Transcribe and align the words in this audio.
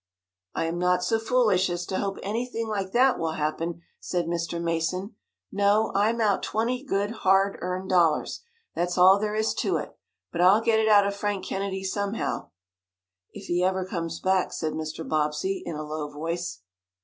"I 0.55 0.65
am 0.65 0.79
not 0.79 1.03
so 1.03 1.19
foolish 1.19 1.69
as 1.69 1.85
to 1.85 1.99
hope 1.99 2.17
anything 2.23 2.67
like 2.67 2.91
that 2.91 3.19
will 3.19 3.33
happen," 3.33 3.83
said 3.99 4.25
Mr. 4.25 4.59
Mason. 4.59 5.15
"No, 5.51 5.91
I'm 5.93 6.19
out 6.19 6.41
twenty 6.41 6.83
good 6.83 7.11
hard 7.21 7.59
earned 7.61 7.91
dollars. 7.91 8.41
That's 8.73 8.97
all 8.97 9.19
there 9.19 9.35
is 9.35 9.53
to 9.59 9.77
it. 9.77 9.95
But 10.31 10.41
I'll 10.41 10.59
get 10.61 10.79
it 10.79 10.87
out 10.89 11.05
of 11.05 11.15
Frank 11.15 11.45
Kennedy, 11.45 11.83
somehow." 11.83 12.49
"If 13.31 13.45
he 13.45 13.63
ever 13.63 13.85
comes 13.85 14.19
back," 14.19 14.51
said 14.53 14.73
Mr. 14.73 15.07
Bobbsey, 15.07 15.61
in 15.67 15.75
a 15.75 15.83
low 15.85 16.09
voice. 16.09 16.63